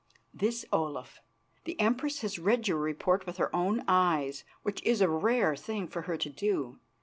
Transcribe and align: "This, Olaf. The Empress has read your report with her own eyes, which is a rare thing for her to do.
"This, 0.33 0.65
Olaf. 0.73 1.21
The 1.65 1.79
Empress 1.79 2.21
has 2.21 2.39
read 2.39 2.67
your 2.67 2.79
report 2.79 3.27
with 3.27 3.37
her 3.37 3.55
own 3.55 3.83
eyes, 3.87 4.43
which 4.63 4.81
is 4.81 4.99
a 4.99 5.07
rare 5.07 5.55
thing 5.55 5.87
for 5.87 6.01
her 6.09 6.17
to 6.17 6.29
do. 6.31 6.79